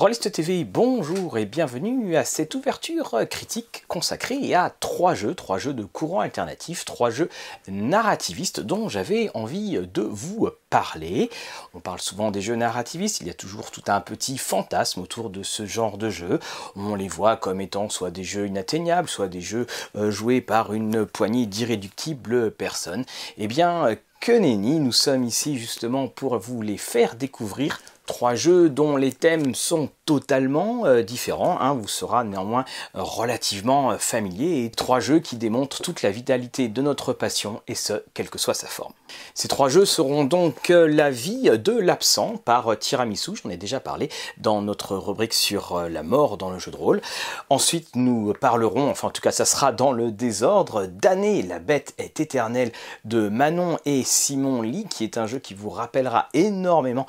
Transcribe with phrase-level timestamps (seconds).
[0.00, 5.74] Rollist TV, bonjour et bienvenue à cette ouverture critique consacrée à trois jeux, trois jeux
[5.74, 7.28] de courant alternatif, trois jeux
[7.68, 11.28] narrativistes dont j'avais envie de vous parler.
[11.74, 15.28] On parle souvent des jeux narrativistes, il y a toujours tout un petit fantasme autour
[15.28, 16.40] de ce genre de jeu.
[16.76, 20.72] On les voit comme étant soit des jeux inatteignables, soit des jeux euh, joués par
[20.72, 23.04] une poignée d'irréductibles personnes.
[23.36, 28.68] Eh bien, que nenni, nous sommes ici justement pour vous les faire découvrir trois jeux
[28.68, 32.64] dont les thèmes sont totalement euh, différents, hein, vous sera néanmoins
[32.94, 37.76] relativement euh, familier, et trois jeux qui démontrent toute la vitalité de notre passion, et
[37.76, 38.92] ce, quelle que soit sa forme.
[39.34, 43.78] Ces trois jeux seront donc euh, La vie de l'absent par Tiramisu, j'en ai déjà
[43.78, 47.00] parlé dans notre rubrique sur la mort dans le jeu de rôle.
[47.48, 51.94] Ensuite, nous parlerons, enfin en tout cas ça sera dans le désordre, d'année, la bête
[51.98, 52.72] est éternelle
[53.04, 57.06] de Manon et Simon Lee, qui est un jeu qui vous rappellera énormément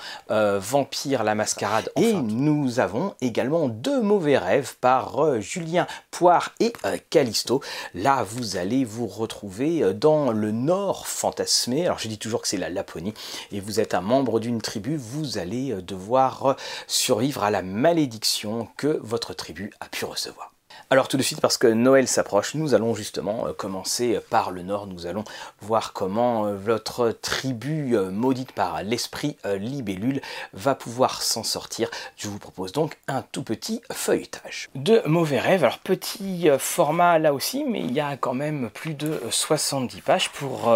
[0.92, 1.90] Vampire la Mascarade.
[1.96, 7.62] et nous avons également Deux mauvais rêves par euh, Julien Poire et euh, Callisto.
[7.94, 11.86] Là, vous allez vous retrouver euh, dans le nord fantasmé.
[11.86, 13.14] Alors, je dis toujours que c'est la Laponie
[13.54, 14.98] et vous êtes un membre d'une tribu.
[14.98, 20.51] Vous allez devoir survivre à la malédiction que votre tribu a pu recevoir.
[20.94, 24.62] Alors tout de suite, parce que Noël s'approche, nous allons justement euh, commencer par le
[24.62, 24.88] nord.
[24.88, 25.24] Nous allons
[25.62, 30.20] voir comment euh, votre tribu euh, maudite par l'esprit libellule
[30.52, 31.90] va pouvoir s'en sortir.
[32.18, 34.70] Je vous propose donc un tout petit feuilletage.
[34.76, 38.94] De mauvais rêves, alors petit format là aussi, mais il y a quand même plus
[38.94, 40.76] de 70 pages pour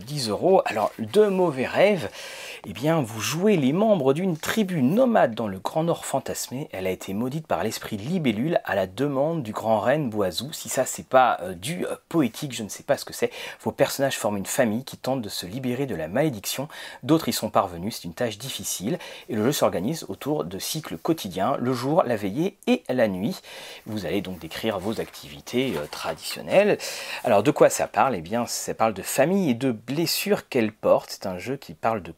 [0.00, 0.62] 10 euros.
[0.66, 2.08] Alors de mauvais rêves,
[2.68, 6.68] eh bien, vous jouez les membres d'une tribu nomade dans le Grand Nord fantasmé.
[6.72, 10.52] Elle a été maudite par l'esprit libellule à la demande du grand reine Boisou.
[10.52, 13.30] Si ça, c'est pas euh, du euh, poétique, je ne sais pas ce que c'est.
[13.62, 16.66] Vos personnages forment une famille qui tente de se libérer de la malédiction.
[17.04, 17.98] D'autres y sont parvenus.
[17.98, 18.98] C'est une tâche difficile.
[19.28, 23.42] Et le jeu s'organise autour de cycles quotidiens, le jour, la veillée et la nuit.
[23.86, 26.78] Vous allez donc décrire vos activités euh, traditionnelles.
[27.22, 28.16] Alors, de quoi ça parle?
[28.16, 31.10] Eh bien, ça parle de famille et de blessures qu'elle porte.
[31.10, 32.12] C'est un jeu qui parle de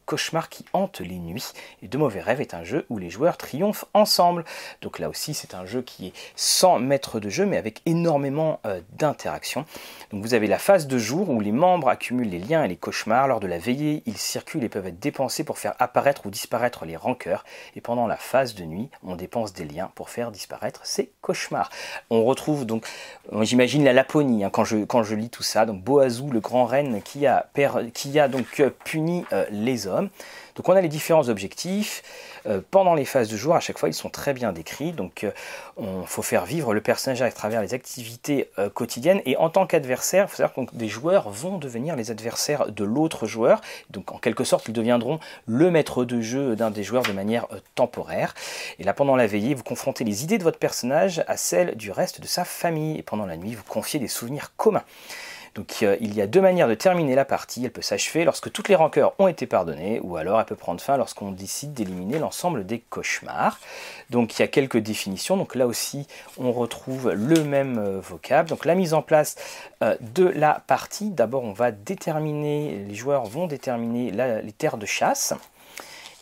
[0.47, 1.51] qui hante les nuits.
[1.83, 4.45] Et De Mauvais Rêves est un jeu où les joueurs triomphent ensemble.
[4.81, 8.61] Donc là aussi, c'est un jeu qui est sans maître de jeu, mais avec énormément
[8.65, 9.65] euh, d'interactions.
[10.11, 12.77] Donc vous avez la phase de jour où les membres accumulent les liens et les
[12.77, 13.27] cauchemars.
[13.27, 16.85] Lors de la veillée, ils circulent et peuvent être dépensés pour faire apparaître ou disparaître
[16.85, 17.43] les rancœurs.
[17.75, 21.69] Et pendant la phase de nuit, on dépense des liens pour faire disparaître ces cauchemars.
[22.09, 22.85] On retrouve donc,
[23.41, 25.65] j'imagine la Laponie hein, quand, je, lis tout ça.
[25.65, 27.49] Donc Boazou, le grand reine qui a,
[27.93, 30.09] qui a donc euh, puni euh, les hommes.
[30.59, 32.03] Donc on a les différents objectifs.
[32.45, 34.91] Euh, pendant les phases de jour, à chaque fois, ils sont très bien décrits.
[34.91, 35.31] Donc il
[35.85, 39.21] euh, faut faire vivre le personnage à travers les activités euh, quotidiennes.
[39.25, 42.83] Et en tant qu'adversaire, il faut savoir que des joueurs vont devenir les adversaires de
[42.83, 43.61] l'autre joueur.
[43.89, 47.47] Donc en quelque sorte, ils deviendront le maître de jeu d'un des joueurs de manière
[47.75, 48.33] temporaire.
[48.79, 51.89] Et là, pendant la veillée, vous confrontez les idées de votre personnage à celles du
[51.89, 52.97] reste de sa famille.
[52.97, 54.83] Et pendant la nuit, vous confiez des souvenirs communs.
[55.59, 57.65] Donc euh, il y a deux manières de terminer la partie.
[57.65, 60.79] Elle peut s'achever lorsque toutes les rancœurs ont été pardonnées, ou alors elle peut prendre
[60.79, 63.59] fin lorsqu'on décide d'éliminer l'ensemble des cauchemars.
[64.09, 65.35] Donc il y a quelques définitions.
[65.35, 68.47] Donc là aussi, on retrouve le même euh, vocable.
[68.47, 69.35] Donc la mise en place
[69.83, 71.09] euh, de la partie.
[71.09, 75.33] D'abord, on va déterminer, les joueurs vont déterminer les terres de chasse.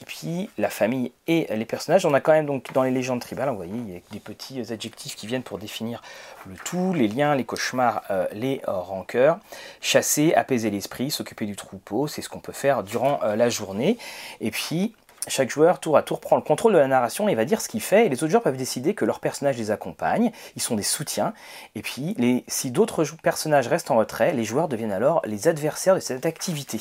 [0.01, 2.05] Et puis la famille et les personnages.
[2.05, 4.19] On a quand même donc dans les légendes tribales, vous voyez, il y a des
[4.19, 6.01] petits adjectifs qui viennent pour définir
[6.47, 9.39] le tout, les liens, les cauchemars, euh, les euh, rancœurs.
[9.81, 13.97] Chasser, apaiser l'esprit, s'occuper du troupeau, c'est ce qu'on peut faire durant euh, la journée.
[14.41, 14.93] Et puis
[15.27, 17.67] chaque joueur, tour à tour, prend le contrôle de la narration et va dire ce
[17.67, 18.05] qu'il fait.
[18.05, 20.31] Et les autres joueurs peuvent décider que leur personnage les accompagne.
[20.55, 21.33] Ils sont des soutiens.
[21.75, 22.15] Et puis,
[22.47, 26.79] si d'autres personnages restent en retrait, les joueurs deviennent alors les adversaires de cette activité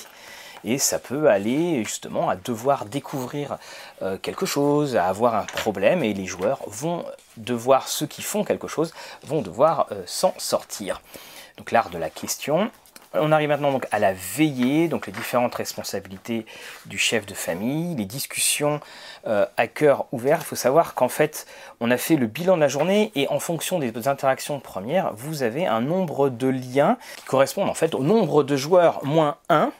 [0.66, 3.56] et ça peut aller justement à devoir découvrir
[4.02, 7.04] euh, quelque chose, à avoir un problème et les joueurs vont
[7.36, 8.92] devoir, ceux qui font quelque chose,
[9.22, 11.00] vont devoir euh, s'en sortir.
[11.56, 12.70] Donc l'art de la question.
[13.14, 16.44] On arrive maintenant à la veillée, donc les différentes responsabilités
[16.84, 18.80] du chef de famille, les discussions
[19.26, 20.38] euh, à cœur ouvert.
[20.40, 21.46] Il faut savoir qu'en fait,
[21.80, 25.42] on a fait le bilan de la journée et en fonction des interactions premières, vous
[25.42, 29.72] avez un nombre de liens qui correspondent en fait au nombre de joueurs moins 1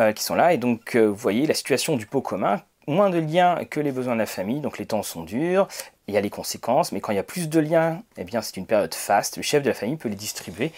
[0.00, 0.54] euh, qui sont là.
[0.54, 2.62] Et donc, euh, vous voyez la situation du pot commun.
[2.86, 5.68] Moins de liens que les besoins de la famille, donc les temps sont durs,
[6.08, 8.40] il y a les conséquences, mais quand il y a plus de liens, eh bien
[8.40, 10.70] c'est une période faste, le chef de la famille peut les distribuer,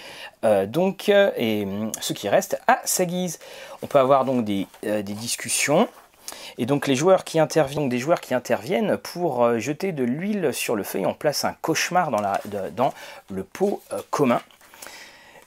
[0.69, 1.69] donc, et
[2.01, 3.39] ce qui reste à sa guise.
[3.83, 4.67] On peut avoir donc des,
[5.03, 5.87] discussions,
[6.59, 10.77] et donc les joueurs qui interviennent, des joueurs qui interviennent pour jeter de l'huile sur
[10.77, 12.93] le feu et on place un cauchemar dans,
[13.31, 14.41] le pot commun.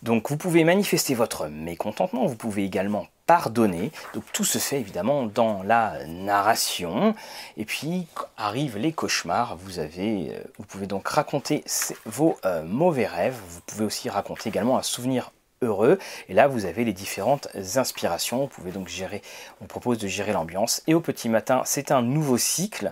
[0.04, 3.92] Donc vous pouvez manifester votre mécontentement, vous pouvez également pardonner.
[4.14, 7.16] Donc tout se fait évidemment dans la narration.
[7.56, 9.56] Et puis arrivent les cauchemars.
[9.58, 11.64] Vous, euh, pouvez donc raconter
[12.06, 13.40] vos euh, mauvais rêves.
[13.48, 15.32] Vous pouvez aussi raconter également un souvenir
[15.64, 16.00] heureux.
[16.28, 18.40] Et là, vous avez les différentes inspirations.
[18.40, 19.22] Vous pouvez donc gérer,
[19.62, 20.82] on propose de gérer l'ambiance.
[20.88, 22.92] Et au petit matin, c'est un nouveau cycle.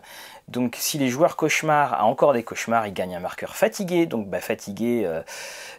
[0.52, 4.06] Donc si les joueurs cauchemars a encore des cauchemars, ils gagnent un marqueur fatigué.
[4.06, 5.22] Donc bah, fatigué, euh,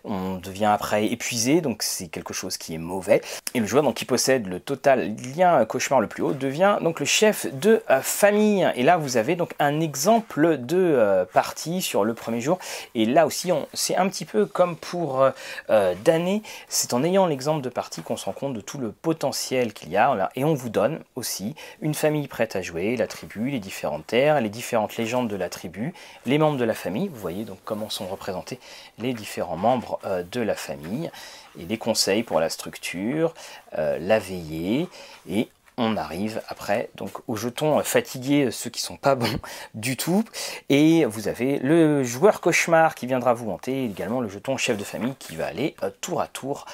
[0.05, 3.21] on devient après épuisé, donc c'est quelque chose qui est mauvais.
[3.55, 7.01] Et le joueur donc, qui possède le total lien cauchemar le plus haut devient donc
[7.01, 8.71] le chef de euh, famille.
[8.77, 12.59] Et là vous avez donc un exemple de euh, partie sur le premier jour.
[12.95, 15.27] Et là aussi c'est un petit peu comme pour
[15.69, 16.43] d'année.
[16.69, 19.91] C'est en ayant l'exemple de partie qu'on se rend compte de tout le potentiel qu'il
[19.91, 20.31] y a.
[20.37, 24.41] Et on vous donne aussi une famille prête à jouer, la tribu, les différentes terres,
[24.41, 24.60] les différentes
[24.97, 25.93] légendes de la tribu,
[26.27, 28.59] les membres de la famille, vous voyez donc comment sont représentés
[28.99, 31.11] les différents membres euh, de la famille,
[31.59, 33.35] et les conseils pour la structure,
[33.79, 34.89] euh, la veillée,
[35.29, 39.39] et on arrive après donc aux jetons fatigués, ceux qui sont pas bons
[39.75, 40.25] du tout.
[40.69, 44.85] Et vous avez le joueur cauchemar qui viendra vous hanter, également le jeton chef de
[44.85, 46.67] famille qui va aller euh, tour à tour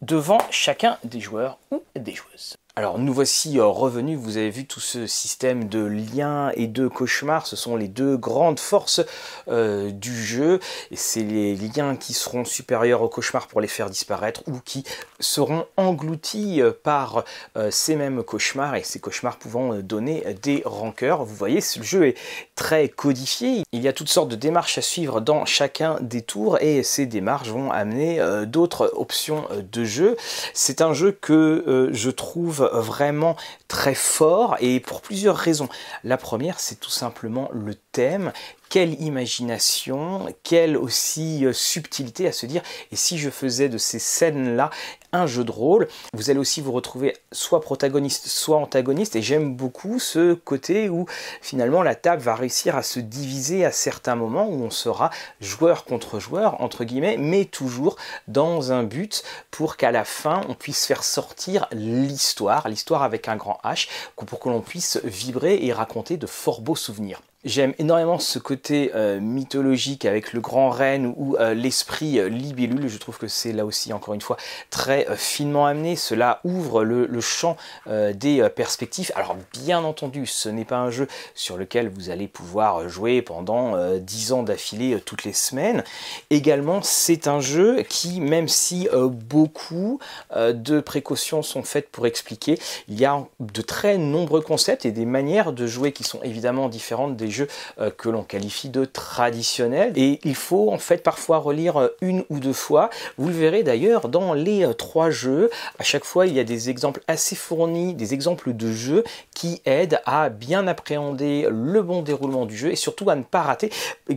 [0.00, 2.56] devant chacun des joueurs ou des joueuses.
[2.74, 6.88] Alors nous voici euh, revenus, vous avez vu tout ce système de liens et de
[6.88, 9.02] cauchemars, ce sont les deux grandes forces
[9.48, 10.58] euh, du jeu,
[10.90, 14.84] et c'est les liens qui seront supérieurs aux cauchemars pour les faire disparaître ou qui
[15.20, 17.24] seront engloutis euh, par
[17.68, 21.26] ces mêmes cauchemars et ces cauchemars pouvant donner des rancœurs.
[21.26, 22.16] Vous voyez, ce jeu est
[22.54, 26.58] très codifié, il y a toutes sortes de démarches à suivre dans chacun des tours
[26.62, 30.16] et ces démarches vont amener d'autres options de jeu.
[30.54, 33.36] C'est un jeu que je trouve vraiment
[33.68, 35.68] très fort et pour plusieurs raisons.
[36.04, 38.32] La première, c'est tout simplement le thème
[38.72, 43.98] quelle imagination, quelle aussi euh, subtilité à se dire, et si je faisais de ces
[43.98, 44.70] scènes-là
[45.12, 49.54] un jeu de rôle, vous allez aussi vous retrouver soit protagoniste, soit antagoniste, et j'aime
[49.54, 51.04] beaucoup ce côté où
[51.42, 55.10] finalement la table va réussir à se diviser à certains moments où on sera
[55.42, 57.96] joueur contre joueur, entre guillemets, mais toujours
[58.26, 63.36] dans un but pour qu'à la fin on puisse faire sortir l'histoire, l'histoire avec un
[63.36, 63.86] grand H,
[64.16, 67.20] pour que l'on puisse vibrer et raconter de fort beaux souvenirs.
[67.44, 72.86] J'aime énormément ce côté euh, mythologique avec le grand reine ou euh, l'esprit euh, libellule.
[72.86, 74.36] Je trouve que c'est là aussi, encore une fois,
[74.70, 75.96] très finement amené.
[75.96, 77.56] Cela ouvre le, champ
[77.86, 79.10] des perspectives.
[79.14, 83.76] Alors, bien entendu, ce n'est pas un jeu sur lequel vous allez pouvoir jouer pendant
[83.98, 85.84] 10 ans d'affilée toutes les semaines.
[86.30, 90.00] Également, c'est un jeu qui, même si beaucoup
[90.34, 92.58] de précautions sont faites pour expliquer,
[92.88, 96.68] il y a de très nombreux concepts et des manières de jouer qui sont évidemment
[96.68, 97.48] différentes des jeux
[97.80, 99.92] euh, que l'on qualifie de traditionnels.
[99.96, 102.90] Et il faut en fait parfois relire euh, une ou deux fois.
[103.18, 105.50] Vous le verrez d'ailleurs dans les euh, trois jeux.
[105.78, 109.60] À chaque fois, il y a des exemples assez fournis, des exemples de jeux qui
[109.64, 113.70] aident à bien appréhender le bon déroulement du jeu et surtout à ne pas rater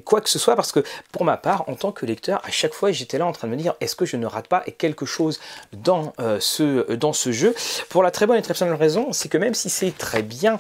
[0.04, 2.74] quoi que ce soit parce que pour ma part, en tant que lecteur, à chaque
[2.74, 5.06] fois, j'étais là en train de me dire est-ce que je ne rate pas quelque
[5.06, 5.40] chose
[5.74, 7.56] dans, ce, dans ce jeu?
[7.90, 10.58] Pour la très bonne et très personnelle raison, c'est que même si c'est très bien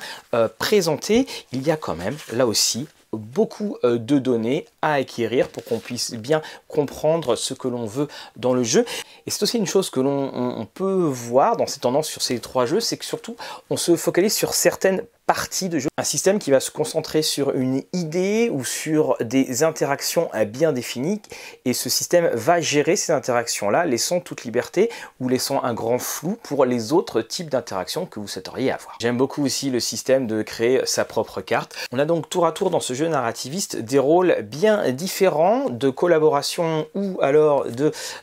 [0.58, 5.64] présenté, il y a quand même là aussi beaucoup euh, de données à acquérir pour
[5.64, 8.86] qu'on puisse bien comprendre ce que l'on veut dans le jeu.
[9.26, 12.66] Et c'est aussi une chose que l'on peut voir dans ces tendances sur ces trois
[12.66, 13.36] jeux, c'est que surtout
[13.70, 15.90] on se focalise sur certaines partie de jeu.
[15.98, 21.22] Un système qui va se concentrer sur une idée ou sur des interactions bien définies
[21.64, 24.90] et ce système va gérer ces interactions-là, laissant toute liberté
[25.20, 28.98] ou laissant un grand flou pour les autres types d'interactions que vous souhaiteriez avoir.
[29.02, 31.76] J'aime beaucoup aussi le système de créer sa propre carte.
[31.92, 35.90] On a donc tour à tour dans ce jeu narrativiste des rôles bien différents de
[35.90, 37.66] collaboration ou alors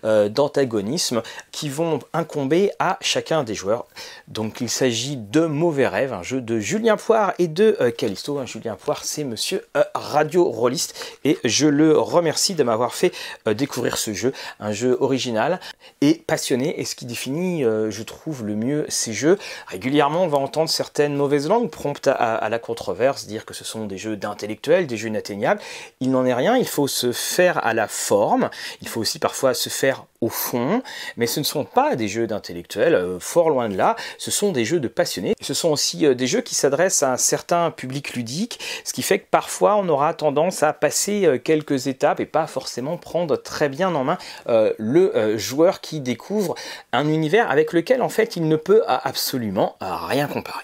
[0.04, 3.87] euh, d'antagonisme qui vont incomber à chacun des joueurs.
[4.28, 8.38] Donc il s'agit de Mauvais Rêves, un jeu de Julien Poire et de euh, Callisto.
[8.38, 13.12] Hein, Julien Poire, c'est monsieur euh, radio rolliste et je le remercie de m'avoir fait
[13.46, 15.61] euh, découvrir ce jeu, un jeu original
[16.00, 16.80] et passionné.
[16.80, 19.38] Et ce qui définit, je trouve, le mieux ces jeux.
[19.66, 23.87] Régulièrement, on va entendre certaines mauvaises langues promptes à, la controverse, dire que ce sont
[23.87, 25.61] des jeux d'intellectuels, des jeux inatteignables.
[26.00, 26.56] Il n'en est rien.
[26.56, 28.50] Il faut se faire à la forme.
[28.80, 30.82] Il faut aussi parfois se faire au fond,
[31.16, 34.52] mais ce ne sont pas des jeux d'intellectuels, euh, fort loin de là, ce sont
[34.52, 35.34] des jeux de passionnés.
[35.42, 39.02] Ce sont aussi euh, des jeux qui s'adressent à un certain public ludique, ce qui
[39.02, 43.36] fait que parfois on aura tendance à passer euh, quelques étapes et pas forcément prendre
[43.36, 44.18] très bien en main
[44.78, 46.54] le joueur qui découvre
[46.92, 50.62] un univers avec lequel en fait il ne peut absolument rien comparer.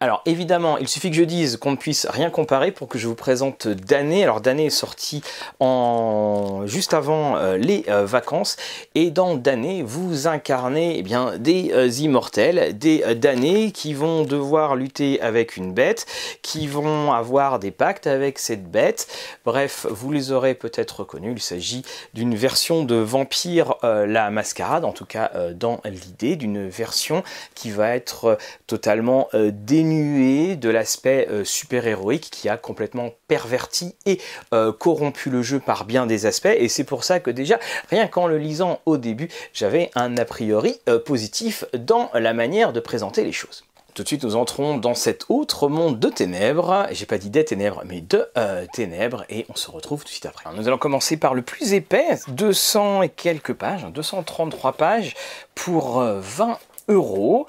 [0.00, 3.08] Alors évidemment, il suffit que je dise qu'on ne puisse rien comparer pour que je
[3.08, 4.22] vous présente Damné.
[4.22, 5.22] Alors Damné est sorti
[5.58, 6.62] en...
[6.66, 8.56] juste avant euh, les euh, vacances
[8.94, 14.76] et dans Damné, vous incarnez eh bien, des euh, immortels, des damnés qui vont devoir
[14.76, 16.06] lutter avec une bête,
[16.42, 19.08] qui vont avoir des pactes avec cette bête.
[19.44, 21.82] Bref, vous les aurez peut-être reconnus, il s'agit
[22.14, 27.24] d'une version de Vampire la Mascarade, en tout cas dans l'idée, d'une version
[27.54, 34.20] qui va être totalement dénuée de l'aspect euh, super-héroïque qui a complètement perverti et
[34.52, 36.46] euh, corrompu le jeu par bien des aspects.
[36.46, 37.58] Et c'est pour ça que déjà,
[37.90, 42.72] rien qu'en le lisant au début, j'avais un a priori euh, positif dans la manière
[42.72, 43.64] de présenter les choses.
[43.94, 46.86] Tout de suite, nous entrons dans cet autre monde de ténèbres.
[46.92, 48.28] J'ai pas dit des ténèbres, mais de
[48.72, 49.24] ténèbres.
[49.28, 50.48] Et on se retrouve tout de suite après.
[50.54, 55.16] Nous allons commencer par le plus épais, 200 et quelques pages, 233 pages
[55.56, 57.48] pour 20 euros.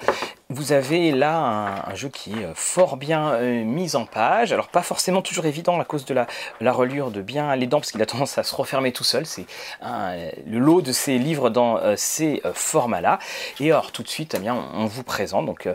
[0.52, 4.52] Vous avez là un, jeu qui est fort bien euh, mis en page.
[4.52, 6.26] Alors pas forcément toujours évident à cause de la,
[6.60, 9.26] la relure de bien les dents parce qu'il a tendance à se refermer tout seul.
[9.26, 9.46] C'est
[9.80, 13.20] le lot de ces livres dans euh, ces euh, formats-là.
[13.60, 15.68] Et alors tout de suite, eh bien, on, vous présente donc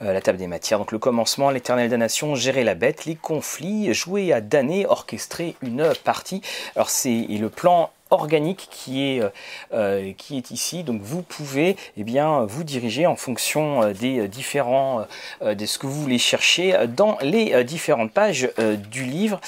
[0.00, 0.78] la table des matières.
[0.78, 5.92] Donc le commencement, l'éternelle damnation, gérer la bête, les conflits, jouer à damner, orchestrer une
[6.04, 6.40] partie.
[6.74, 9.28] Alors c'est le plan organique qui est, euh,
[9.72, 10.84] euh, qui est ici.
[10.84, 15.06] Donc vous pouvez eh bien, vous diriger en fonction euh, des différents,
[15.42, 18.50] de ce que vous voulez chercher dans les différentes pages
[18.90, 19.40] du livre.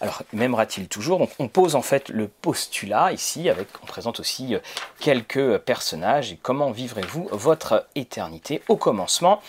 [0.00, 1.18] Alors m'aimera-t-il toujours?
[1.18, 4.56] Donc on pose en fait le postulat ici, avec, on présente aussi
[5.00, 9.40] quelques personnages et comment vivrez-vous votre éternité au commencement?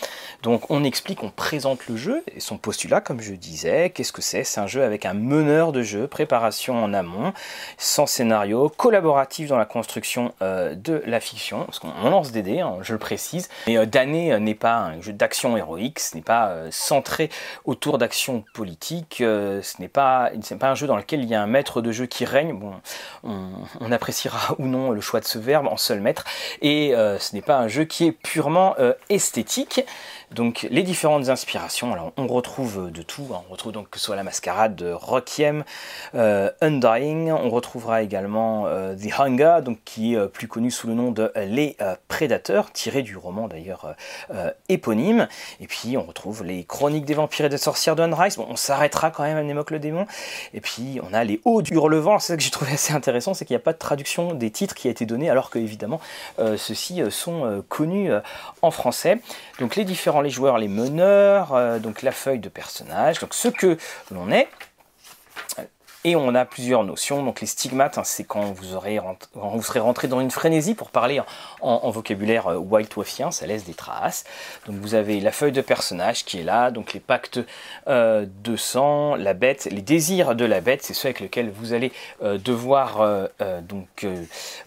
[0.42, 4.22] Donc on explique, on présente le jeu et son postulat, comme je disais, qu'est-ce que
[4.22, 4.44] c'est?
[4.44, 7.32] C'est un jeu avec un meneur de jeu, préparation en amont,
[7.78, 12.60] sans scénario, collaboratif dans la construction euh, de la fiction, parce qu'on lance des dés,
[12.60, 16.22] hein, je le précise, mais euh, euh n'est pas un jeu d'action héroïque, ce n'est
[16.22, 17.30] pas euh, centré
[17.64, 21.46] autour d'actions politiques, ce n'est pas, pas un jeu dans lequel il y a un
[21.46, 22.58] maître de jeu qui règne,
[23.22, 26.24] on, appréciera ou non le choix de ce verbe en seul maître,
[26.62, 28.74] et ce n'est pas un jeu qui est purement
[29.08, 29.84] esthétique,
[30.34, 33.42] donc les différentes inspirations, on retrouve de tout, hein.
[33.48, 35.64] on retrouve donc que ce soit la mascarade de Requiem,
[36.14, 40.94] Undying, on retrouvera également euh, The Hunger, donc qui est euh, plus connu sous le
[40.94, 43.94] nom de Les euh, Prédateurs, tiré du roman d'ailleurs
[44.68, 45.28] éponyme.
[45.60, 48.04] Et puis on retrouve les Chroniques des vampires et des sorcières de.
[48.04, 50.06] Bon, on s'arrêtera quand même à Némoc le démon.
[50.52, 52.18] Et puis on a les Hauts du Hurlevent.
[52.18, 54.50] C'est ça que j'ai trouvé assez intéressant, c'est qu'il n'y a pas de traduction des
[54.50, 56.00] titres qui a été donnée, alors que évidemment
[56.38, 58.10] ceux-ci sont connus
[58.62, 59.18] en français.
[59.58, 63.78] Donc les différents les joueurs, les meneurs, donc la feuille de personnage, donc ce que
[64.10, 64.48] l'on est,
[66.04, 67.22] et on a plusieurs notions.
[67.22, 69.00] Donc les stigmates, hein, c'est quand vous, aurez
[69.32, 71.20] vous serez rentré dans une frénésie pour parler
[71.60, 74.24] en, vocabulaire euh, white waffien, ça laisse des traces.
[74.66, 77.40] Donc vous avez la feuille de personnage qui est là, donc les pactes
[77.88, 81.72] euh, de sang, la bête, les désirs de la bête, c'est ceux avec lesquels vous
[81.72, 81.92] allez
[82.22, 82.84] euh, devoir
[83.62, 84.06] donc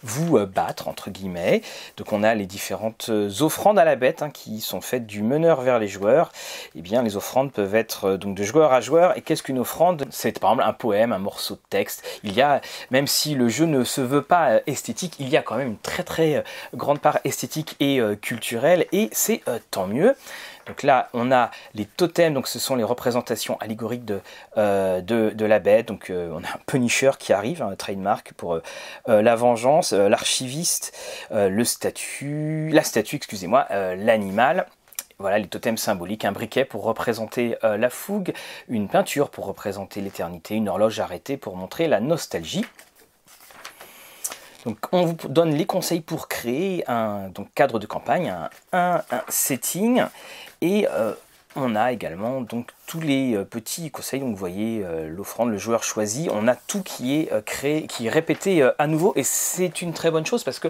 [0.02, 1.62] vous battre entre guillemets.
[1.96, 5.60] Donc on a les différentes offrandes à la bête hein, qui sont faites du meneur
[5.60, 6.32] vers les joueurs.
[6.74, 9.16] Et eh bien les offrandes peuvent être donc de joueur à joueur.
[9.16, 10.06] Et qu'est-ce qu'une offrande?
[10.10, 12.04] C'est par exemple un poème, un de texte.
[12.24, 15.36] Il y a, même si le jeu ne se veut pas euh, esthétique, il y
[15.36, 16.42] a quand même une très très euh,
[16.74, 20.14] grande part esthétique et euh, culturelle, et c'est tant mieux.
[20.66, 24.20] Donc là, on a les totems, donc ce sont les représentations allégoriques de,
[24.56, 25.88] de, la bête.
[25.88, 28.60] Donc on a un Punisher qui arrive, un trademark pour
[29.06, 30.94] la vengeance, l'archiviste,
[31.30, 33.66] le statut, la statue, excusez-moi,
[33.96, 34.66] l'animal.
[35.20, 38.32] Voilà les totems symboliques, un briquet pour représenter euh, la fougue,
[38.68, 42.64] une peinture pour représenter l'éternité, une horloge arrêtée pour montrer la nostalgie.
[44.64, 48.32] Donc on vous donne les conseils pour créer un cadre de campagne,
[48.72, 50.04] un, setting,
[50.60, 51.14] et euh,
[51.56, 54.20] on a également donc tous les euh, petits conseils.
[54.20, 56.28] Donc vous voyez euh, l'offrande, le joueur choisi.
[56.32, 59.92] On a tout qui est euh, créé, qui est répété à nouveau, et c'est une
[59.92, 60.68] très bonne chose parce que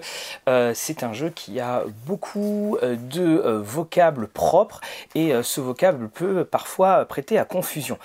[0.75, 4.81] c'est un jeu qui a beaucoup de vocables propres
[5.15, 7.99] et ce vocable peut parfois prêter à confusion.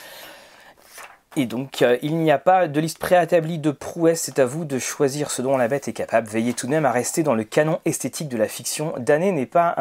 [1.36, 4.66] Et donc, euh, il n'y a pas de liste préétablie de prouesses, c'est à vous
[4.66, 6.28] de choisir ce dont la bête est capable.
[6.28, 8.94] Veillez tout de même à rester dans le canon esthétique de la fiction.
[9.00, 9.76] D'année n'est pas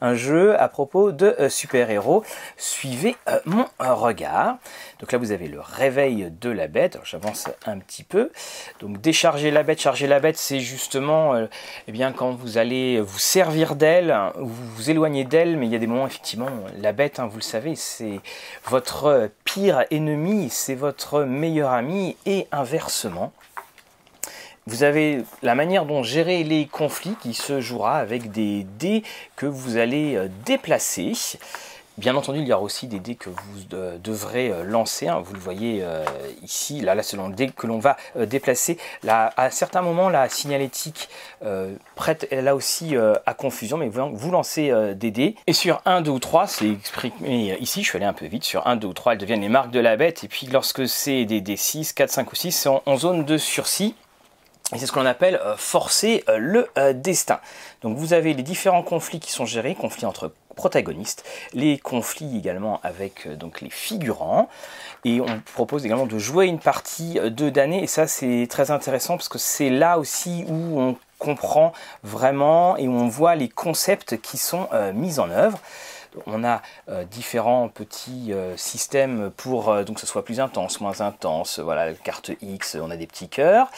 [0.00, 2.24] un jeu, à propos de euh, super-héros.
[2.56, 4.56] Suivez euh, mon regard.
[5.00, 6.98] Donc là, vous avez le réveil de la bête.
[7.04, 8.30] J'avance un petit peu.
[8.80, 11.34] Donc, décharger la bête, charger la bête, c'est justement
[11.86, 15.76] eh bien, quand vous allez vous servir d'elle, vous vous éloignez d'elle, mais il y
[15.76, 18.20] a des moments, effectivement, la bête, hein, vous le savez, c'est
[18.64, 23.32] votre pire ennemi, c'est votre meilleur ami et inversement.
[24.66, 29.02] Vous avez la manière dont gérer les conflits qui se jouera avec des dés
[29.36, 31.12] que vous allez euh, déplacer.
[31.98, 33.64] Bien entendu, il y aura aussi des dés que vous
[33.98, 35.08] devrez lancer.
[35.08, 35.20] Hein.
[35.24, 35.84] Vous le voyez
[36.44, 38.78] ici, là, selon le dé que l'on va déplacer.
[39.02, 41.08] Là, à certains moments, la signalétique
[41.96, 42.94] prête là aussi
[43.26, 45.34] à confusion, mais vous, lancez des dés.
[45.48, 48.44] Et sur 1, 2 ou 3, c'est exprimé ici, je suis allé un peu vite,
[48.44, 50.22] sur 1, 2 ou 3, elles deviennent les marques de la bête.
[50.22, 53.96] Et puis lorsque c'est des D6, 4, 5 ou 6, c'est en, zone de sursis.
[54.72, 57.40] Et c'est ce que l'on appelle forcer le destin.
[57.82, 61.24] Donc vous avez les différents conflits qui sont gérés, conflits entre protagonistes,
[61.54, 64.48] les conflits également avec euh, donc les figurants,
[65.04, 68.72] et on propose également de jouer une partie euh, de d'année, et ça c'est très
[68.72, 71.72] intéressant parce que c'est là aussi où on comprend
[72.02, 75.60] vraiment et on voit les concepts qui sont euh, mis en œuvre.
[76.26, 76.62] On a
[77.10, 81.60] différents petits systèmes pour donc que ce soit plus intense, moins intense.
[81.60, 83.70] Voilà, carte X, on a des petits cœurs.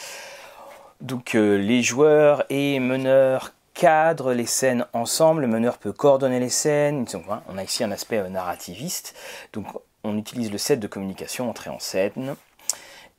[1.01, 7.05] Donc les joueurs et meneurs cadre les scènes ensemble, le meneur peut coordonner les scènes,
[7.47, 9.15] on a ici un aspect euh, narrativiste,
[9.53, 9.65] donc
[10.03, 12.35] on utilise le set de communication, entrée en scène.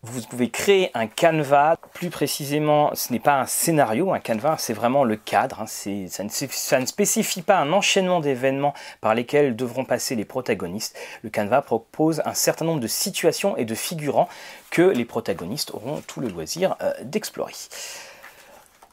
[0.05, 4.73] Vous pouvez créer un canevas, plus précisément ce n'est pas un scénario, un canevas c'est
[4.73, 5.67] vraiment le cadre, hein.
[5.69, 5.91] ça,
[6.25, 10.99] ne, ça, ne, spécifie pas un enchaînement d'événements par lesquels devront passer les protagonistes.
[11.23, 14.29] Le canevas propose un certain nombre de situations et de figurants
[14.71, 17.55] que les protagonistes auront tout le loisir euh, d'explorer.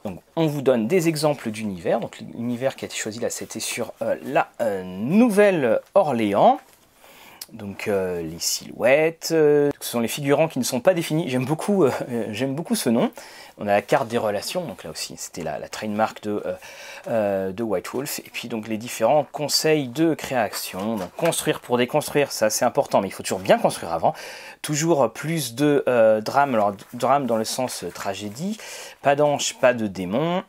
[0.04, 2.00] Donc, on vous donne des exemples d'univers.
[2.00, 6.60] Donc, l'univers qui a été choisi là, c'était sur euh, la euh, Nouvelle-Orléans.
[7.52, 11.28] Donc, euh, les silhouettes, ce sont les figurants qui ne sont pas définis.
[11.28, 11.86] J'aime beaucoup,
[12.30, 13.10] j'aime beaucoup ce nom.
[13.62, 16.54] On a la carte des relations, donc là aussi c'était la, trademark de, euh,
[17.08, 18.20] euh, White Wolf.
[18.20, 20.96] Et puis donc les différents conseils de création.
[21.18, 24.14] Construire pour déconstruire, ça c'est important, mais il faut toujours bien construire avant.
[24.62, 28.56] Toujours plus de euh, drame, alors drame dans le sens tragédie.
[29.02, 30.42] Pas d'ange, pas de démon.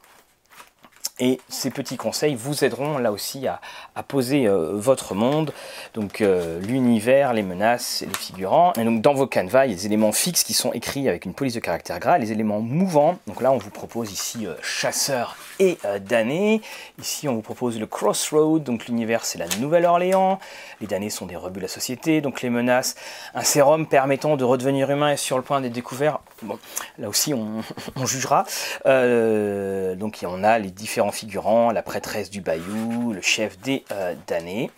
[1.24, 3.62] Et ces petits conseils vous aideront là aussi à,
[4.08, 5.54] poser euh, votre monde,
[5.94, 8.74] donc euh, l'univers, les menaces, les figurants.
[8.74, 11.26] Et donc dans vos canevas, il y a des éléments fixes qui sont écrits avec
[11.26, 13.20] une police de caractère gras, les éléments mouvants.
[13.28, 16.60] Donc là, on vous propose ici euh, chasseur et damné.
[17.00, 20.40] Ici, on vous propose le crossroad, donc l'univers, c'est la Nouvelle-Orléans.
[20.80, 22.96] Les damnés sont des rebuts de la société, donc les menaces,
[23.36, 26.18] un sérum permettant de redevenir humain est sur le point d'être découvert.
[26.44, 26.58] Bon,
[26.98, 27.62] là aussi, on,
[28.06, 28.46] jugera.
[28.86, 34.72] donc on a les différents figurants, la prêtresse du Bayou, le chef des euh, damnés.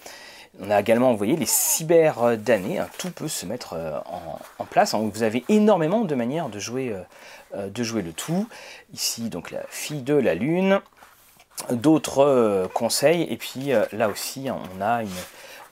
[0.59, 3.97] On a également envoyé les cyber damnés, hein, tout peut se mettre euh,
[4.59, 4.93] en, place.
[4.93, 5.09] Hein.
[5.11, 6.95] vous avez énormément de manières de jouer,
[7.55, 8.47] euh, de jouer le tout.
[8.93, 10.79] Ici, donc la fille de la lune,
[11.71, 15.09] d'autres conseils, et puis là aussi, hein, on a une,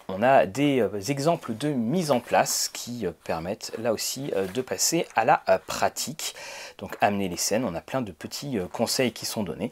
[0.08, 5.26] on a des exemples de mise en place qui permettent là aussi de passer à
[5.26, 6.36] la pratique.
[6.78, 9.72] Donc amener les scènes, on a plein de petits conseils qui sont donnés.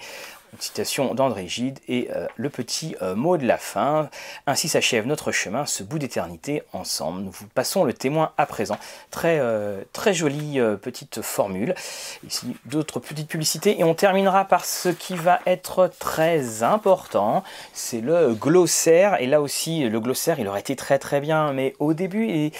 [0.51, 4.09] Une citation d'André Gide et euh, le petit euh, mot de la fin.
[4.47, 7.21] Ainsi s'achève notre chemin, ce bout d'éternité ensemble.
[7.21, 8.77] Nous vous passons le témoin à présent.
[9.11, 11.75] Très, euh, très jolie petite formule.
[12.27, 13.79] Ici, d'autres petites publicités.
[13.79, 17.43] Et on terminera par ce qui va être très important.
[17.73, 19.21] C'est le glossaire.
[19.21, 21.53] Et là aussi, le glossaire, il aurait été très très bien.
[21.53, 22.51] Mais au début, et,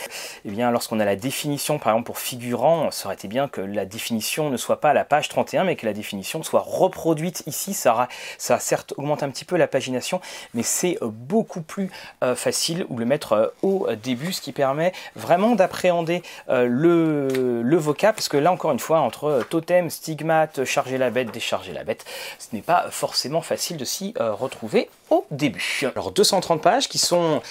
[0.46, 3.62] eh bien, lorsqu'on a la définition, par exemple pour figurant, ça aurait été bien que
[3.62, 7.44] la définition ne soit pas à la page 31, mais que la définition soit reproduite
[7.48, 10.22] ici ça, certes augmente un petit peu la pagination,
[10.54, 11.92] mais c'est euh, beaucoup plus
[12.24, 17.78] euh, facile ou le mettre euh, au début, ce qui permet vraiment d'appréhender le, le
[17.78, 21.84] vocab, parce que là encore une fois, entre totem, stigmate, charger la bête, décharger la
[21.84, 22.06] bête,
[22.38, 25.82] ce n'est pas forcément facile de s'y retrouver au début.
[25.96, 27.42] Alors 230 pages qui sont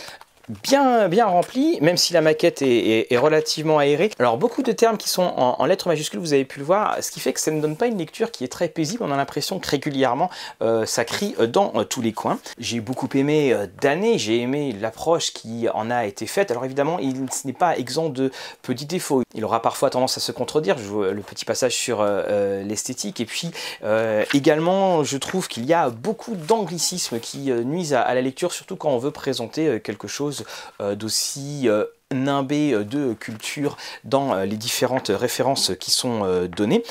[0.62, 4.11] bien, rempli, même si la maquette est, relativement aérée.
[4.18, 7.11] Alors beaucoup de termes qui sont en, lettres majuscules, vous avez pu le voir, ce
[7.11, 9.02] qui fait que ça ne donne pas une lecture qui est très paisible.
[9.02, 10.30] On a l'impression que régulièrement
[10.62, 12.38] euh, ça crie euh, dans euh, tous les coins.
[12.58, 16.50] J'ai beaucoup aimé d'années, j'ai aimé l'approche qui en a été faite.
[16.50, 18.30] Alors évidemment, il n'est pas exempt de
[18.62, 19.22] petits défauts.
[19.34, 20.78] Il aura parfois tendance à se contredire.
[20.78, 22.04] Je vois le petit passage sur
[22.64, 23.20] l'esthétique.
[23.20, 23.50] Et puis
[24.34, 28.90] également, je trouve qu'il y a beaucoup d'anglicismes qui nuisent à la lecture, surtout quand
[28.90, 30.38] on veut présenter quelque chose
[30.81, 36.83] euh, d'aussi euh, nimbé de culture dans euh, les différentes références qui sont données.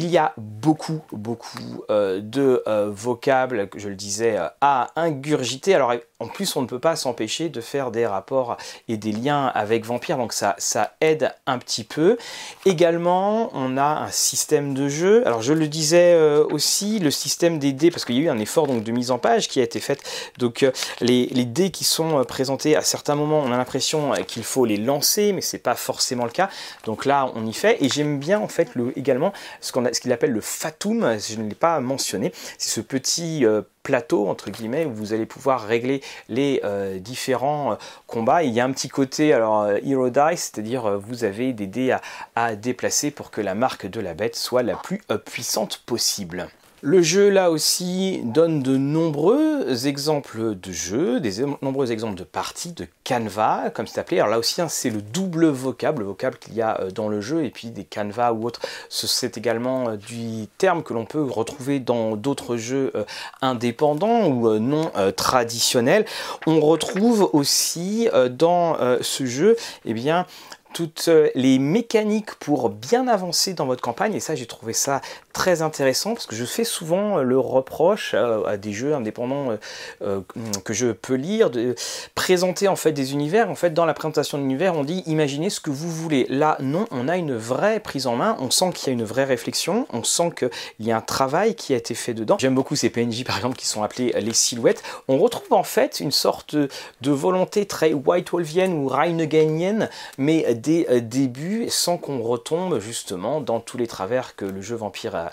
[0.00, 5.74] Il y a beaucoup, beaucoup de vocables, je le disais, à ingurgiter.
[5.74, 8.56] Alors en plus, on ne peut pas s'empêcher de faire des rapports
[8.88, 12.18] et des liens avec Vampire, donc ça, ça aide un petit peu.
[12.66, 15.24] Également, on a un système de jeu.
[15.28, 18.28] Alors, je le disais euh, aussi, le système des dés, parce qu'il y a eu
[18.30, 20.02] un effort donc, de mise en page qui a été fait.
[20.38, 24.42] Donc, euh, les, dés qui sont euh, présentés à certains moments, on a l'impression qu'il
[24.42, 26.50] faut les lancer, mais c'est pas forcément le cas.
[26.84, 27.80] Donc là, on y fait.
[27.80, 31.36] Et j'aime bien, en fait, le, également ce qu'on ce qu'il appelle le fatum, je
[31.36, 33.44] ne l'ai pas mentionné, c'est ce petit
[33.82, 36.62] plateau entre guillemets où vous allez pouvoir régler les
[37.00, 38.42] différents combats.
[38.42, 41.96] il y a un petit côté alors hero dice, c'est-à-dire vous avez des dés
[42.34, 46.48] à déplacer pour que la marque de la bête soit la plus puissante possible.
[46.80, 52.70] Le jeu, là aussi, donne de nombreux exemples de jeux, des nombreux exemples de parties,
[52.70, 54.20] de canevas, comme c'est appelé.
[54.20, 57.08] Alors là aussi, hein, c'est le double vocable, le vocable qu'il y a euh, dans
[57.08, 58.60] le jeu, et puis des canevas ou autres.
[58.90, 63.04] C'est également euh, du terme que l'on peut retrouver dans d'autres jeux euh,
[63.42, 66.04] indépendants ou non traditionnels.
[66.46, 70.26] On retrouve aussi dans ce jeu, eh bien,
[70.72, 75.00] toutes les mécaniques pour bien avancer dans votre campagne et ça j'ai trouvé ça
[75.38, 79.56] très intéressant parce que je fais souvent le reproche à, des jeux indépendants euh,
[80.02, 80.20] euh,
[80.64, 81.76] que je peux lire de
[82.16, 83.48] présenter en fait des univers.
[83.48, 86.26] En fait dans la présentation de l'univers on dit imaginez ce que vous voulez.
[86.28, 88.36] Là non on a une vraie prise en main.
[88.40, 89.86] On sent qu'il y a une vraie réflexion.
[89.92, 92.36] On sent qu'il y a un travail qui a été fait dedans.
[92.40, 94.82] J'aime beaucoup ces PNJ par exemple qui sont appelés les silhouettes.
[95.06, 100.88] On retrouve en fait une sorte de volonté très White Wolfienne ou Reineganienne mais des
[100.90, 105.27] euh, débuts sans qu'on retombe justement dans tous les travers que le jeu Vampire a,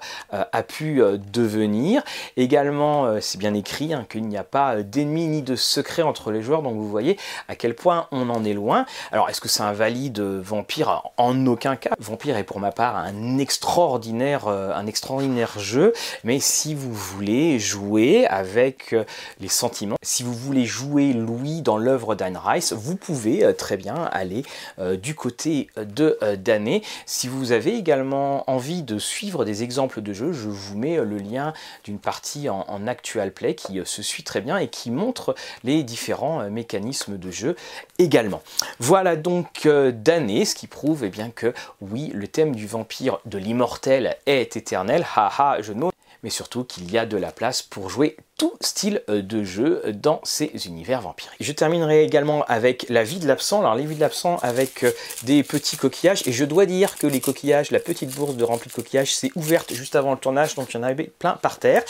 [0.64, 2.04] pu euh, devenir.
[2.38, 6.32] Également, euh, c'est bien écrit hein, qu'il n'y a pas d'ennemis ni de secrets entre
[6.32, 8.86] les joueurs, donc vous voyez à quel point on en est loin.
[9.12, 11.04] Alors, est-ce que c'est un valide Vampire?
[11.18, 11.92] En aucun cas.
[12.00, 18.26] Vampire est pour ma part un extraordinaire, un extraordinaire jeu, mais si vous voulez jouer
[18.28, 18.96] avec
[19.40, 24.10] les sentiments, si vous voulez jouer Louis dans l'œuvre d'Anne Rice, vous pouvez très bien
[24.12, 24.44] aller
[24.78, 26.84] du côté de euh, d'année.
[27.06, 31.18] Si vous avez également envie de suivre des exemples de jeux, je vous mets le
[31.18, 35.36] lien d'une partie en, actual play qui euh, se suit très bien et qui montre
[35.64, 37.56] les différents euh, mécanismes de jeu
[37.98, 38.42] également.
[38.80, 43.38] Voilà donc d'année, ce qui prouve eh bien que oui, le thème du vampire de
[43.38, 45.06] l'immortel est éternel.
[45.16, 45.94] Haha, je note
[46.26, 49.82] mais surtout qu'il y a de la place pour jouer tout style euh, de jeu
[49.94, 51.36] dans ces univers vampiriques.
[51.40, 53.62] Je terminerai également avec la vie de l'absent.
[53.62, 54.92] Alors, les vies de l'absent avec euh,
[55.24, 56.28] des petits coquillages.
[56.28, 59.32] Et je dois dire que les coquillages, la petite bourse de remplie de coquillages, s'est
[59.36, 61.84] ouverte juste avant le tournage, donc il y en avait plein par terre.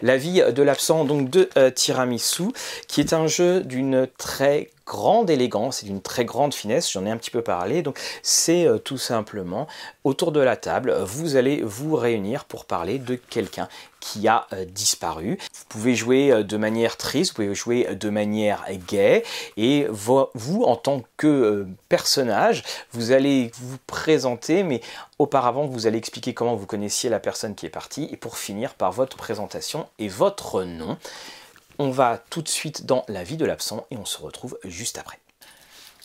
[0.00, 2.48] La vie de l'absent, donc de euh, Tiramisu,
[2.88, 7.10] qui est un jeu d'une très grande élégance et d'une très grande finesse, j'en ai
[7.10, 9.68] un petit peu parlé, donc c'est tout simplement
[10.02, 13.68] autour de la table, vous allez vous réunir pour parler de quelqu'un
[14.02, 15.38] qui a euh, disparu.
[15.40, 19.22] Vous pouvez jouer euh, de manière triste, vous pouvez jouer de manière gaie,
[19.56, 24.80] et vous, en tant que euh, personnage, vous allez vous présenter, mais
[25.20, 28.74] auparavant, vous allez expliquer comment vous connaissiez la personne qui est partie, et pour finir
[28.74, 30.98] par votre présentation et votre nom.
[31.78, 34.98] On va tout de suite dans la vie de l'absent, et on se retrouve juste
[34.98, 35.21] après.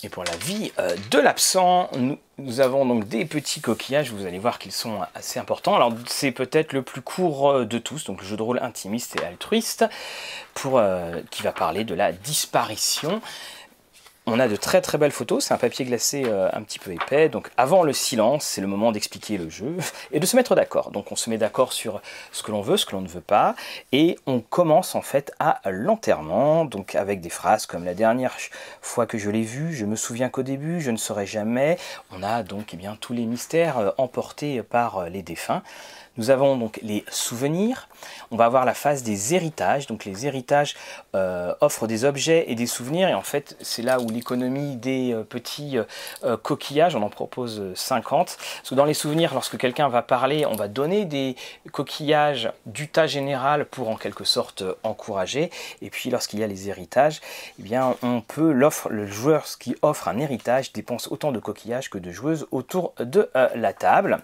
[0.04, 1.90] Et pour la vie euh, de l'absent,
[2.38, 5.76] nous, avons donc des petits coquillages, vous allez voir qu'ils sont assez importants.
[5.76, 9.16] Alors c'est peut-être le plus court euh, de tous, donc le jeu de rôle intimiste
[9.20, 9.86] et altruiste,
[10.54, 13.22] pour, euh, qui va parler de la disparition.
[14.30, 16.92] On a de très très belles photos, c'est un papier glacé euh, un petit peu
[16.92, 19.78] épais, donc avant le silence, c'est le moment d'expliquer le jeu
[20.12, 20.92] et de se mettre d'accord.
[20.92, 22.02] Donc on se met d'accord sur
[22.34, 23.56] ce que l'on veut, ce que l'on ne veut pas,
[23.94, 28.36] et on commence en fait à l'enterrement, donc avec des phrases comme la dernière
[28.82, 31.78] fois que je l'ai vu, je me souviens qu'au début, je ne saurais jamais.
[32.12, 35.64] On a donc eh bien, tous les mystères euh, emportés par euh, les défunts.
[36.18, 37.88] Nous avons donc les souvenirs,
[38.32, 40.76] on va avoir la phase des héritages, donc les héritages
[41.14, 45.14] euh, offrent des objets et des souvenirs, et en fait c'est là où l'économie des
[45.14, 45.78] euh, petits
[46.24, 50.56] euh, coquillages, on en propose 50, parce dans les souvenirs, lorsque quelqu'un va parler, on
[50.56, 51.36] va donner des
[51.72, 55.52] coquillages du tas général pour en quelque sorte encourager,
[55.84, 57.22] et puis lorsqu'il y a les héritages,
[57.60, 61.92] eh bien on peut, l'offre, le joueur qui offre un héritage dépense autant de coquillages
[61.92, 64.20] que de joueuses autour de la table,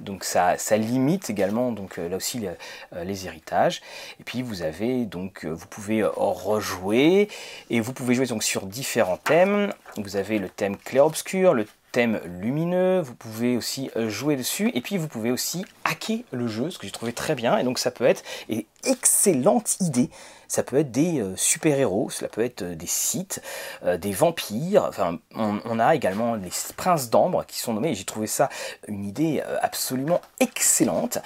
[0.00, 3.80] donc ça limite également, donc euh, là aussi euh, les héritages.
[4.20, 7.28] Et puis vous avez donc, euh, vous pouvez rejouer
[7.70, 9.72] et vous pouvez jouer donc sur différents thèmes.
[9.96, 11.66] Vous avez le thème clair-obscur, le
[12.06, 16.78] lumineux, vous pouvez aussi jouer dessus et puis vous pouvez aussi hacker le jeu, ce
[16.78, 20.10] que j'ai trouvé très bien et donc ça peut être une excellente idée
[20.48, 23.42] ça peut être des euh, super-héros, cela peut être euh, des sites,
[23.84, 28.26] euh, des vampires, enfin on, a également les princes d'ambre qui sont nommés, j'ai trouvé
[28.26, 28.48] ça
[28.88, 31.18] une idée absolument excellente.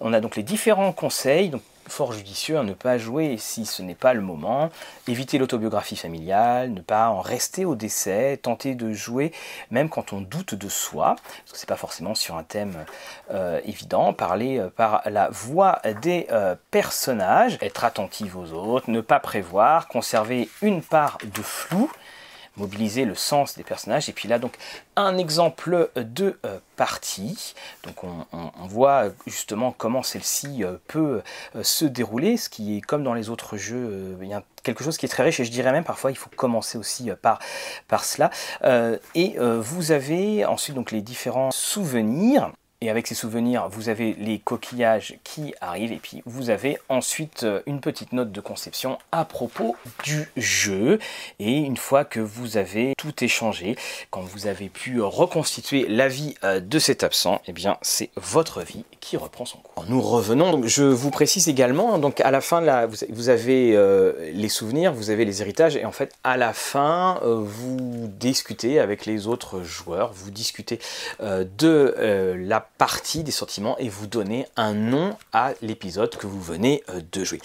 [0.00, 1.52] On a donc les différents conseils,
[1.88, 4.70] fort judicieux à ne pas jouer si ce n'est pas le moment,
[5.08, 9.32] éviter l'autobiographie familiale, ne pas en rester au décès, tenter de jouer
[9.70, 12.84] même quand on doute de soi, parce que c'est pas forcément sur un thème
[13.32, 19.00] euh, évident, parler euh, par la voix des euh, personnages, être attentif aux autres, ne
[19.00, 21.90] pas prévoir, conserver une part de flou,
[22.60, 24.08] mobiliser le sens des personnages.
[24.08, 24.56] Et puis là, donc,
[24.96, 26.38] un exemple de
[26.76, 27.54] partie.
[27.84, 31.22] Donc on, voit justement comment celle-ci peut
[31.62, 34.96] se dérouler, ce qui est comme dans les autres jeux, il y a quelque chose
[34.96, 37.38] qui est très riche et je dirais même parfois il faut commencer aussi par,
[37.88, 38.30] par cela.
[39.14, 44.38] et vous avez ensuite donc les différents souvenirs et avec ces souvenirs, vous avez les
[44.38, 49.26] coquillages qui arrivent et puis vous avez ensuite euh, une petite note de conception à
[49.26, 50.98] propos du jeu.
[51.40, 53.76] Et une fois que vous avez tout échangé,
[54.10, 58.62] quand vous avez pu reconstituer la vie euh, de cet absent, eh bien c'est votre
[58.62, 59.84] vie qui reprend son cours.
[59.86, 64.30] Nous revenons, donc je vous précise également, donc à la fin, là, vous avez euh,
[64.32, 69.04] les souvenirs, vous avez les héritages et en fait à la fin, vous discutez avec
[69.04, 70.78] les autres joueurs, vous discutez
[71.20, 71.94] de
[72.38, 77.02] la partie des sentiments et vous donner un nom à l'épisode que vous venez euh,
[77.12, 77.38] de jouer.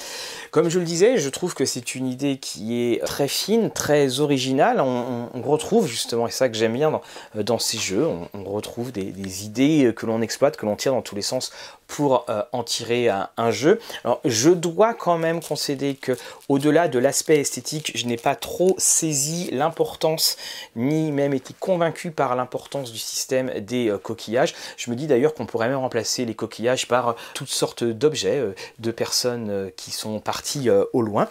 [0.49, 4.21] Comme je le disais, je trouve que c'est une idée qui est très fine, très
[4.21, 4.79] originale.
[4.79, 7.01] On, retrouve justement, et ça que j'aime bien dans,
[7.35, 11.15] euh, ces jeux, on, retrouve des idées que l'on exploite, que l'on tire dans tous
[11.15, 11.51] les sens
[11.87, 13.79] pour euh, en tirer un, jeu.
[14.25, 16.17] Je dois quand même concéder que
[16.49, 20.37] au-delà de l'aspect esthétique, je n'ai pas trop saisi l'importance
[20.75, 24.55] ni même été convaincu par l'importance du système des euh, coquillages.
[24.77, 28.43] Je me dis d'ailleurs qu'on pourrait même remplacer les coquillages par euh, toutes sortes d'objets
[28.79, 31.27] de personnes qui sont parties au loin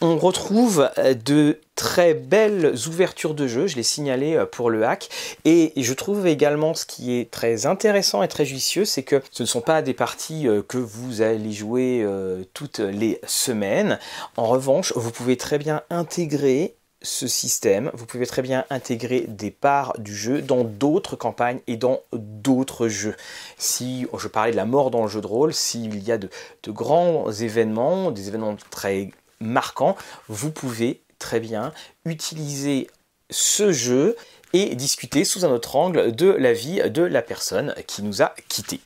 [0.00, 4.84] on retrouve euh, de très belles ouvertures de jeu, je l'ai signalé euh, pour le
[4.84, 5.08] hack,
[5.44, 9.42] et je trouve également ce qui est très intéressant et très judicieux, c'est que ce
[9.42, 12.06] ne sont pas des parties euh, que vous allez jouer
[12.54, 13.98] toutes les semaines.
[14.36, 19.50] En revanche, vous pouvez très bien intégrer ce système, vous pouvez très bien intégrer des
[19.50, 23.16] parts du jeu dans d'autres campagnes et dans d'autres jeux.
[23.56, 26.28] Si je parlais de la mort dans le jeu de rôle, s'il y a de,
[26.62, 29.10] de grands événements, des événements très
[29.40, 29.96] marquant,
[30.28, 31.72] vous pouvez très bien
[32.04, 32.88] utiliser
[33.30, 34.16] ce jeu
[34.52, 38.34] et discuter sous un autre angle de la vie de la personne qui nous a
[38.48, 38.80] quittés.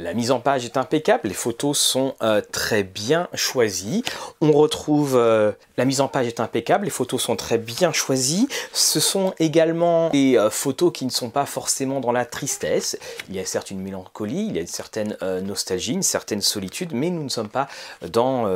[0.00, 4.04] La mise en page est impeccable, les photos sont euh, très bien choisies.
[4.40, 8.46] On retrouve euh, la mise en page est impeccable, les photos sont très bien choisies.
[8.72, 12.96] Ce sont également des euh, photos qui ne sont pas forcément dans la tristesse.
[13.28, 16.92] Il y a certes une mélancolie, il y a une certaine nostalgie, une certaine solitude,
[16.92, 17.66] mais nous ne sommes pas
[18.06, 18.46] dans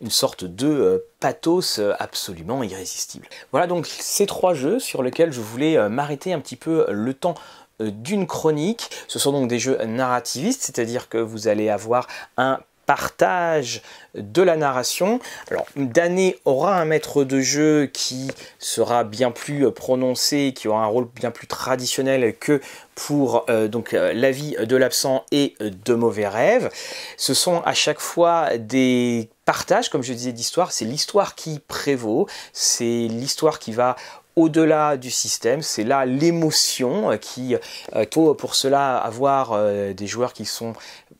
[0.00, 3.26] une sorte de pathos absolument irrésistible.
[3.50, 7.34] Voilà donc ces trois jeux sur lesquels je voulais m'arrêter un petit peu le temps
[7.80, 8.90] d'une chronique.
[9.08, 12.06] Ce sont donc des jeux narrativistes, c'est-à-dire que vous allez avoir
[12.36, 13.82] un partage
[14.14, 15.20] de la narration.
[15.50, 20.86] Alors, Dané aura un maître de jeu qui sera bien plus prononcé, qui aura un
[20.86, 22.60] rôle bien plus traditionnel que
[22.94, 26.70] pour euh, donc euh, la vie de l'absent et de mauvais rêves.
[27.16, 30.72] Ce sont à chaque fois des partages, comme je disais, d'histoire.
[30.72, 33.96] C'est l'histoire qui prévaut, c'est l'histoire qui va
[34.36, 37.54] au-delà du système, c'est là l'émotion qui
[37.94, 40.72] euh, faut pour cela avoir euh, des joueurs qui sont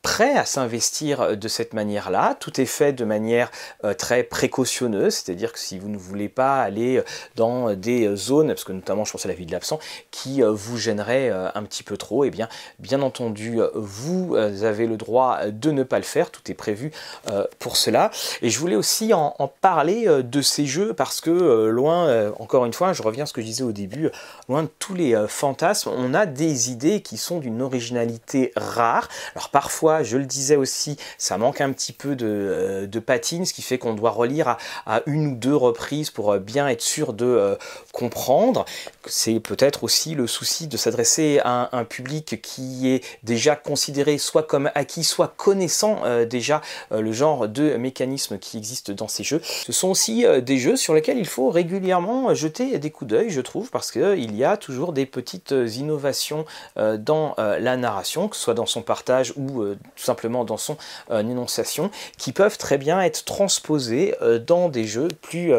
[0.03, 2.37] prêts à s'investir de cette manière-là.
[2.39, 3.51] Tout est fait de manière
[3.85, 7.03] euh, très précautionneuse, c'est-à-dire que si vous ne voulez pas aller
[7.37, 9.79] dans des zones, parce que notamment je pense à la vie de l'absent,
[10.11, 14.97] qui vous gênerait un petit peu trop, et eh bien bien entendu vous avez le
[14.97, 16.93] droit de ne pas le faire, tout est prévu
[17.59, 18.11] pour cela.
[18.43, 22.73] Et je voulais aussi en, en parler de ces jeux parce que loin, encore une
[22.73, 24.11] fois, je reviens à ce que je disais au début,
[24.49, 29.09] loin de tous les euh, fantasmes, on a des idées qui sont d'une originalité rare.
[29.35, 33.53] Alors parfois, je le disais aussi, ça manque un petit peu de, euh, patine, ce
[33.53, 37.13] qui fait qu'on doit relire à, une ou deux reprises pour euh, bien être sûr
[37.13, 37.59] de
[37.93, 38.65] comprendre.
[39.07, 44.45] C'est peut-être aussi le souci de s'adresser à un, public qui est déjà considéré soit
[44.45, 49.41] comme acquis, soit connaissant déjà le genre de mécanismes qui existent dans ces jeux.
[49.43, 53.41] Ce sont aussi des jeux sur lesquels il faut régulièrement jeter des coup d'œil, je
[53.41, 56.45] trouve, parce qu'il y a toujours des petites innovations
[56.77, 60.45] euh, dans euh, la narration, que ce soit dans son partage ou euh, tout simplement
[60.45, 60.77] dans son
[61.11, 64.15] énonciation, qui peuvent très bien être transposées
[64.47, 65.53] dans des jeux plus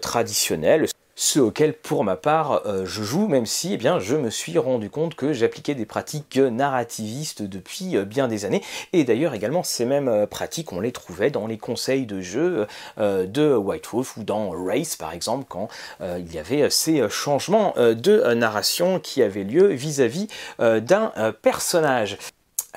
[0.00, 0.86] traditionnels
[1.20, 4.56] ceux auxquels pour ma part euh, je joue, même si eh bien, je me suis
[4.56, 8.62] rendu compte que j'appliquais des pratiques narrativistes depuis euh, bien des années,
[8.94, 12.66] et d'ailleurs également ces mêmes euh, pratiques on les trouvait dans les conseils de jeu
[12.98, 15.68] de White Wolf ou dans Race par exemple quand
[16.00, 20.28] il y avait ces changements de narration qui avaient lieu vis-à-vis
[20.58, 22.16] d'un personnage.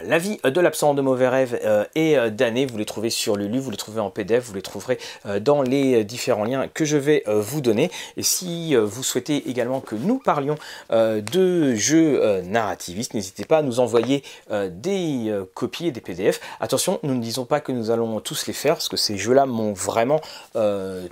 [0.02, 1.60] La vie de l'absent de mauvais rêves
[1.94, 4.98] et d'années, vous les trouvez sur Lulu, vous les trouvez en PDF, vous les trouverez
[5.40, 7.92] dans les différents liens que je vais vous donner.
[8.18, 10.56] Et si vous souhaitez également que nous parlions
[10.90, 16.42] de jeux narrativistes, n'hésitez pas à nous envoyer des copies et des PDF.
[16.60, 19.46] Attention, nous ne disons pas que nous allons tous les faire, parce que ces jeux-là
[19.46, 20.22] m'ont vraiment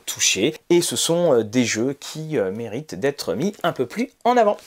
[0.08, 0.56] touché.
[0.72, 4.58] Et ce sont des jeux qui méritent d'être mis un peu plus en avant.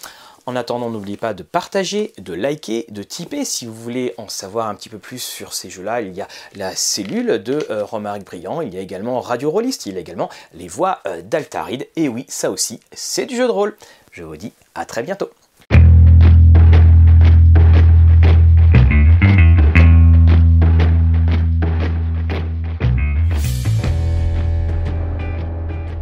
[0.46, 3.46] En attendant, n'oubliez pas de partager, de liker, de tiper.
[3.46, 6.28] Si vous voulez en savoir un petit peu plus sur ces jeux-là, il y a
[6.54, 10.00] la cellule de euh, Romaric Briand, il y a également Radio Rollist, il y a
[10.00, 11.88] également les voix euh, d'Altaride.
[11.96, 13.76] Et oui, ça aussi, c'est du jeu de rôle.
[14.12, 15.30] Je vous dis à très bientôt.